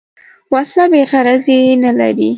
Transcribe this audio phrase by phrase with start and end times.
[0.53, 2.29] وسله بېغرضي نه لري